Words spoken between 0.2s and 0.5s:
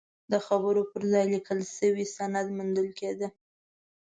د